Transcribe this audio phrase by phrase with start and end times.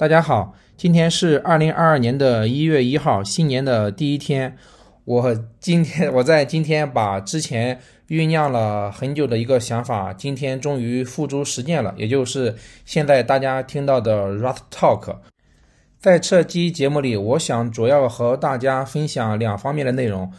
[0.00, 4.56] 大家好，今天是二零二二年的一月一号，新年的第一天。
[5.04, 15.16] 我今天 我在今天把之前酝酿了很久的一个想法，今天终于付诸实践了，也就是现在大家听到的 Rust Talk。
[15.98, 20.32] 在这期节目里，我想主要和大家分享两方面的内容。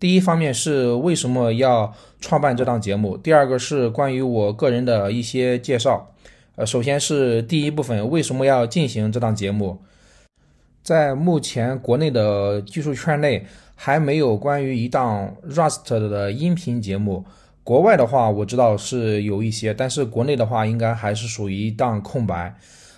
[0.00, 6.10] 第一方面是为什么要创办这档节目，第二个是关于我个人的一些介绍。
[6.56, 9.82] 呃，首先是第一部分，为什么要进行这档节目？
[10.82, 13.44] 在目前国内的技术圈内，
[13.74, 17.24] 还没有关于一档 Rust 的音频节目。
[17.64, 22.54] 国外的话，我知道是有一些，但是国内的话，应该还是属于一档空白。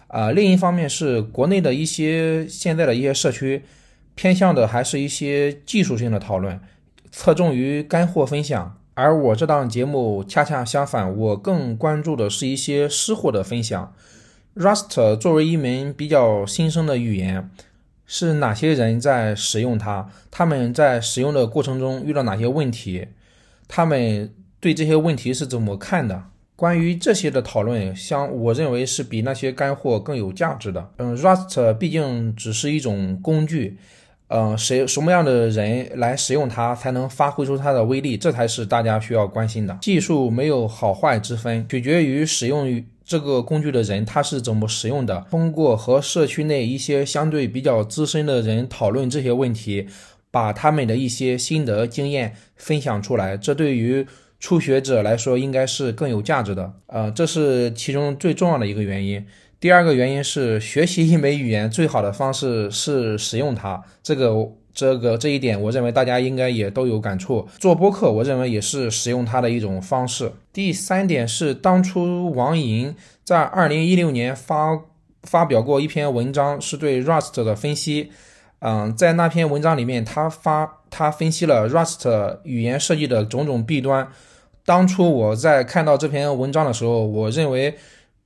[0.08, 3.62] 啊，另一方面是国内的一些现在的一些社区，
[4.14, 6.60] 偏向的还是一些技术性的讨论，
[7.10, 8.76] 侧重于干货分享。
[8.96, 13.94] 而我这档节目恰恰相反，我更关注的是一些湿货的分享。
[14.54, 17.50] Rust 作为一门比较新生的语言，
[18.06, 20.08] 是哪些人在使用它？
[20.30, 23.08] 他们在使用的过程中遇到哪些问题？
[23.68, 26.22] 他们对这些问题是怎么看的？
[26.56, 30.88] 关于这些的讨论，相我认为是比那些干货更有价值的。
[30.96, 33.76] 嗯，Rust 毕竟只是一种工具。
[34.28, 38.16] 嗯，谁什么样的人来使用它才能发挥出它的威力？
[38.16, 39.78] 这才是大家需要关心的。
[39.80, 45.24] 技术没有好坏之分，取决于使用这个工具的人他是怎么使用的。
[45.30, 49.86] 通过和社区内一些相对比较资深的人讨论这些问题，
[50.32, 54.04] 把他们的一些心得经验分享出来，这对于
[54.40, 56.72] 初学者来说应该是更有价值的。
[56.88, 59.24] 呃，这是其中最重要的一个原因。
[59.58, 63.82] 第二个原因是，学习一门语言最好的方式是使用它。
[64.02, 67.48] 这个、这个、这一点，我认为大家应该也都有感触。
[67.58, 70.30] 做播客，我认为也是使用它的一种方式。
[70.52, 74.78] 第三点是，当初王莹在二零一六年发
[75.22, 78.10] 发表过一篇文章，是对 Rust 的分析。
[78.58, 84.08] 嗯，在那篇文章里面，他发他分析了 Rust 语言设计的种种弊端。
[84.66, 87.74] 当初我在看到这篇文章的时候，我认为。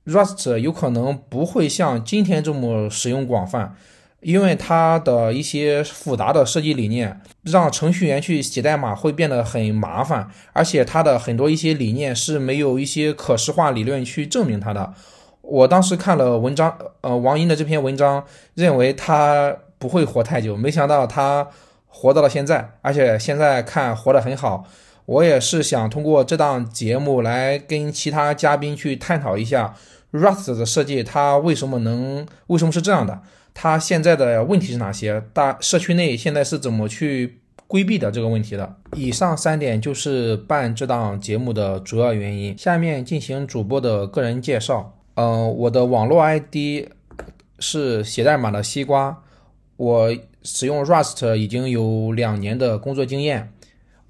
[0.05, 3.75] Rust 有可能不会像今天这么使用广泛，
[4.21, 14.93] 因为它的一些复杂的设计理念让程序员去写代码会变得很麻烦，而且它的很多一些理念是没有一些可视化理论去证明它的。
[15.41, 18.23] 我当时看了文章，呃，王英的这篇文章，
[18.53, 21.47] 认为他不会活太久，没想到他
[21.87, 24.65] 活到了现在，而且现在看活得很好。
[25.05, 29.75] 我也是想通过这档节目来跟其他嘉宾去探讨一下
[30.11, 33.21] Rust 的设计，它为什么能为什么是这样的？
[33.53, 35.23] 它现在的问题是哪些？
[35.33, 38.75] 大社区内现在是怎么去规避的这个问题的？
[38.95, 42.57] 以上三点就是办这档节目的主要原因。
[42.57, 44.97] 下面进行主播的个人介绍。
[45.15, 46.87] 嗯，我的网络 ID
[47.59, 49.21] 是写代码的西瓜，
[49.75, 53.51] 我使用 Rust 已经有两年的工作经验。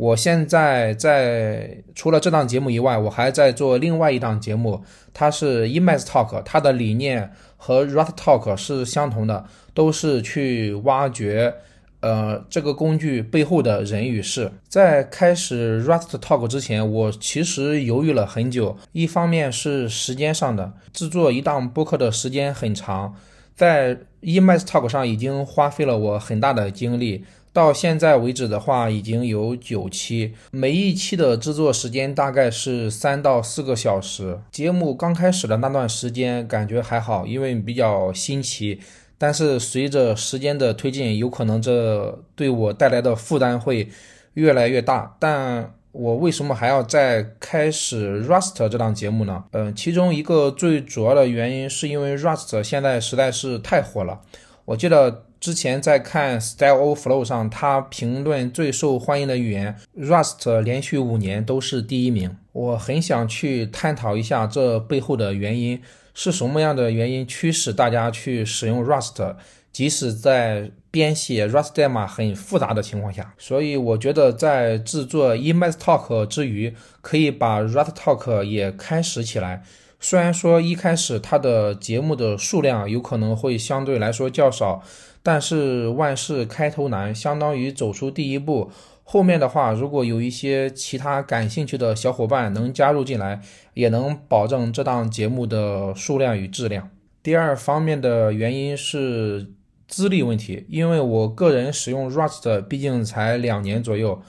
[0.01, 9.45] 我现在在除了这档节目以外，我还在做另外一档节目，它是 Emacs Talk，它的理念和 Rust Talk 是相同的，
[9.75, 11.53] 都是去挖掘，
[11.99, 14.51] 呃，这个工具背后的人与事。
[14.67, 23.13] 在开始 Rust Talk 之前，我其实犹豫了很久，一方面是时间上的，制作一档播客的时间很长，
[23.55, 27.23] 在 Emacs Talk 上已经花费了我很大的精力。
[27.53, 34.39] 到现在为止的话，已经有九期，每一期的制作时间大概是三到四个小时。
[34.51, 38.79] 节目刚开始的那段时间感觉还好，因为比较新奇。
[39.17, 43.89] 但是随着时间的推进，有可能这对我带来的负担会
[44.35, 45.15] 越来越大。
[45.19, 49.43] 但我为什么还要再开始 Rust 这档节目呢？
[49.51, 54.21] 嗯，其中一个最主要的原因是因为 Rust 现在实在是太火了。
[54.65, 55.25] 我记得。
[55.41, 62.37] 之前在看 Style of Flow 上，他评论最受欢迎的语言 Rust 连续五年都是第一名。
[62.51, 65.81] 我很想去探讨一下这背后的原因
[66.13, 69.35] 是什么样的原因驱使大家去使用 Rust，
[69.71, 73.33] 即使在编写 Rust 代码很复杂的情况下。
[73.39, 79.63] 所以我觉得在制作 Emacs Talk 之余，可以把 Rust Talk 也开始起来。
[80.01, 84.83] 虽然说一开始它的节目的数量有可能会相对来说较少。
[85.23, 88.71] 但是万事开头难，相当于走出第一步。
[89.03, 93.39] 后面的话，如果有一些其他感兴趣的小伙伴能加入进来，
[93.75, 96.89] 也能保证这档节目的数量与质量。
[97.21, 99.51] 第二方面的原因是
[99.87, 104.23] 资历问题，因为我个人使用 Rust 毕竟才两年左右，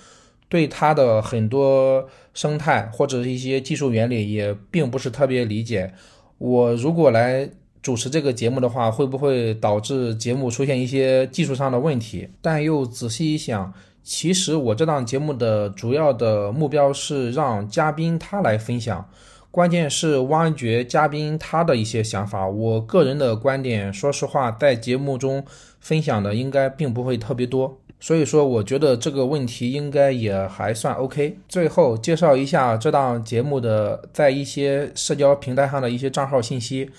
[0.53, 5.95] 对它的很多生态或者一些技术原理也并不是特别理解。
[6.37, 7.49] 我如果来
[7.81, 12.29] 主持这个节目的话，会不会导致节目出现一些技术上的问题？
[12.43, 13.73] 但又仔细一想，
[14.03, 19.09] 其实我这档节目的主要的目标是让嘉宾他来分享，
[19.51, 22.47] 关键是挖掘嘉宾他的一些想法。
[22.47, 25.43] 我个人的观点，说实话，在节目中
[25.81, 27.81] 分享的应该并不会特别多。
[28.03, 31.39] 所以说，我觉得这个问题应该也还算 OK。
[31.49, 36.91] 最后介绍一下这档节目的在一些社交平台上的一些账号信息，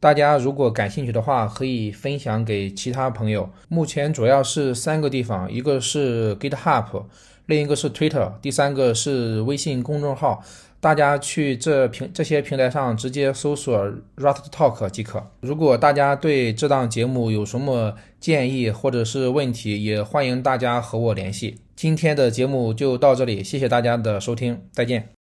[0.00, 3.50] 大家如果感兴趣的话，可以分享给其他朋友。
[3.68, 7.02] 目前主要是三个地方，一个是 GitHub，
[7.44, 10.42] 另一个是 Twitter，第三个是微信公众号。
[10.80, 13.76] 大家去这平这些平台上直接搜索
[14.16, 15.30] Rust Talk 即可。
[15.40, 21.56] 如果大家对这档节目有什么建议或者是问题，也欢迎大家和我联系。
[21.74, 25.17] 今天的节目就到这里，谢谢大家的收听，再见。